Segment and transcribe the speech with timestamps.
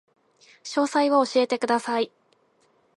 [0.63, 2.11] 詳細を教えてください